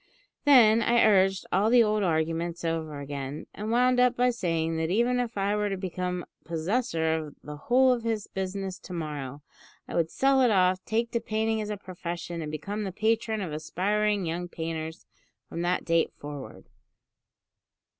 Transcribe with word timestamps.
Then 0.45 0.81
I 0.81 1.05
urged 1.05 1.45
all 1.51 1.69
the 1.69 1.83
old 1.83 2.01
arguments 2.01 2.65
over 2.65 3.01
again, 3.01 3.45
and 3.53 3.69
wound 3.69 3.99
up 3.99 4.15
by 4.17 4.31
saying 4.31 4.77
that 4.77 4.89
even 4.89 5.19
if 5.19 5.37
I 5.37 5.55
were 5.55 5.69
to 5.69 5.77
become 5.77 6.25
possessor 6.43 7.13
of 7.13 7.35
the 7.43 7.55
whole 7.55 7.93
of 7.93 8.01
his 8.01 8.25
business 8.25 8.79
to 8.79 8.93
morrow, 8.93 9.43
I 9.87 9.93
would 9.93 10.09
sell 10.09 10.41
it 10.41 10.49
off, 10.49 10.83
take 10.85 11.11
to 11.11 11.19
painting 11.19 11.61
as 11.61 11.69
a 11.69 11.77
profession, 11.77 12.41
and 12.41 12.51
become 12.51 12.83
the 12.83 12.91
patron 12.91 13.41
of 13.41 13.53
aspiring 13.53 14.25
young 14.25 14.47
painters 14.47 15.05
from 15.47 15.61
that 15.61 15.85
date 15.85 16.11
forward! 16.17 16.65